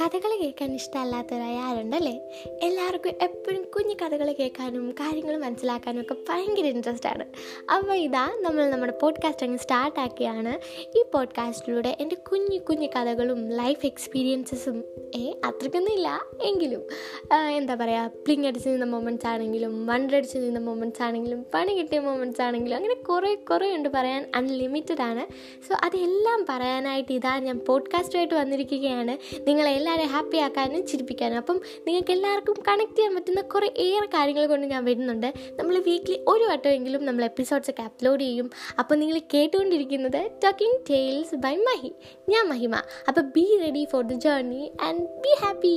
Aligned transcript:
കഥകൾ 0.00 0.42
കേൾക്കാൻ 0.42 0.74
ഇഷ്ടമല്ലാത്തവരായ 0.74 1.56
ആരുണ്ടല്ലേ? 1.58 2.12
എല്ലാവർക്കും 2.62 3.12
എപ്പോഴും 3.22 3.62
കുഞ്ഞു 3.62 3.94
കഥകൾ 4.02 4.32
കേൾക്കാനും 4.32 4.90
കാര്യങ്ങൾ 4.90 5.36
മനസ്സിലാക്കാനും 5.36 6.00
ഒക്കെ 6.00 6.16
ഭയങ്കര 6.28 6.64
ഇൻട്രസ്റ്റ് 6.64 7.08
ആണ്. 7.08 7.24
അപ്പോൾ 7.72 7.94
ഇതാ 7.94 8.26
നമ്മൾ 8.40 8.70
നമ്മുടെ 8.70 8.92
പോഡ്കാസ്റ്റ് 9.02 9.46
അങ്ങ് 9.46 9.58
സ്റ്റാർട്ടാക്കിയാണ് 9.58 10.52
ഈ 10.98 11.04
പോഡ്കാസ്റ്റിലൂടെ 11.14 11.96
എന്റെ 12.00 12.14
കുഞ്ഞു 12.14 12.58
കുഞ്ഞു 12.58 12.88
കഥകളും 12.96 13.50
ലൈഫ് 13.50 13.86
എക്സ്പീരിയൻസസും 13.86 14.84
ഏ 15.16 15.32
അത്രയ്ക്കൊന്നും 15.44 15.92
ഇല്ല 15.92 16.20
എങ്കിലും 16.42 16.82
എന്താ 17.50 17.74
പറയുക 17.74 18.10
പ്ലിങ് 18.24 18.46
അടിച്ച് 18.46 18.68
നിന്ന 18.68 18.84
മൊമെന്റ്സ് 18.84 19.26
ആണെങ്കിലും 19.26 19.86
വണ്ടടിച്ച് 19.86 20.38
നിന്ന 20.38 20.58
മൊമെന്റ്സ് 20.58 21.02
ആണെങ്കിലും 21.02 21.46
പണി 21.54 21.72
കിട്ടിയ 21.72 21.98
മൊമെന്റ്സ് 21.98 22.42
ആണെങ്കിലും 22.42 22.76
അങ്ങനെ 22.76 22.94
കുറേ 22.94 23.34
കുറേ 23.34 23.74
ഉണ്ട് 23.74 23.88
പറയാൻ 23.88 24.30
അൺലിമിറ്റഡ് 24.34 25.02
ആണ്. 25.02 25.26
സോ 25.68 25.74
അതെല്ലാം 25.84 26.46
പറയാനായിട്ട് 26.48 27.12
ഇതാ 27.12 27.38
ഞാൻ 27.38 27.58
പോഡ്കാസ്റ്റുമായിട്ട് 27.68 28.34
വന്നിരിക്കുകയാണ്. 28.34 29.38
നിങ്ങളെല്ലാവരും 29.88 30.14
ഹാപ്പി 30.14 30.38
ആക്കാനും 30.38 30.86
ചിരിപ്പിക്കാനും. 30.86 31.36
അപ്പം 31.36 31.60
നിങ്ങൾക്ക് 31.86 32.12
എല്ലാവർക്കും 32.12 32.56
കണക്ട് 32.68 32.96
ചെയ്യാൻ 32.96 33.14
പറ്റുന്ന 33.14 33.40
കുറേ 33.40 33.68
ഏറെ 33.78 34.06
കാര്യങ്ങൾ 34.06 34.46
കൊണ്ട് 34.46 34.66
ഞാൻ 34.66 34.84
വരുന്നുണ്ട്. 34.84 35.28
നമ്മൾ 35.58 35.78
വീക്ക്ലി 35.78 36.16
ഒരു 36.28 36.44
വട്ടമെങ്കിലും 36.44 37.04
നമ്മൾ 37.06 37.24
എപ്പിസോഡ്സൊക്കെ 37.24 37.82
അപ്ലോഡ് 37.82 38.20
ചെയ്യും. 38.20 38.50
അപ്പോൾ 38.78 38.94
നിങ്ങൾ 38.94 39.18
കേട്ടുകൊണ്ടിരിക്കുന്നത് 39.34 40.20
ടോക്കിംഗ് 40.44 40.80
ടെയിൽസ് 40.90 41.34
ബൈ 41.34 41.56
മഹി 41.56 41.92
ഞാൻ 42.28 42.48
മഹിമ. 42.48 42.74
അപ്പോൾ 43.08 43.20
be 43.20 43.46
ready 43.64 43.86
for 43.92 44.04
the 44.04 44.12
journey 44.26 44.72
and 44.82 45.02
be 45.24 45.34
happy 45.44 45.76